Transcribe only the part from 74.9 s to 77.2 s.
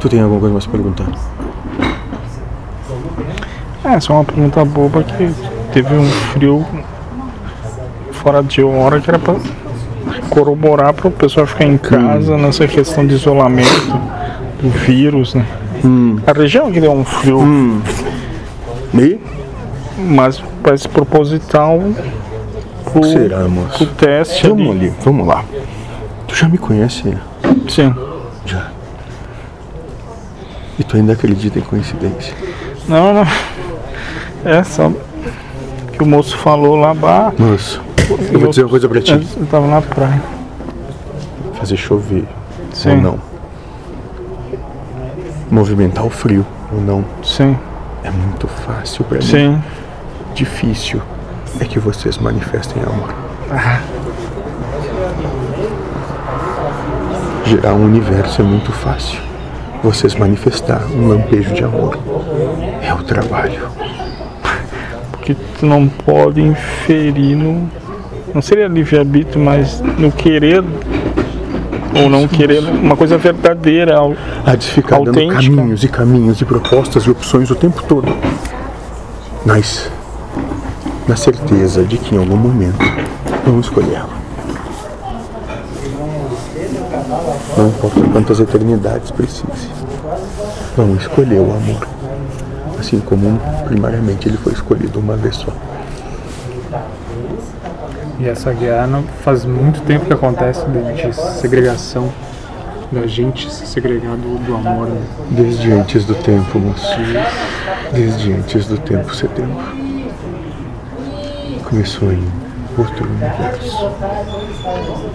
dando Autêntica. caminhos e caminhos e propostas e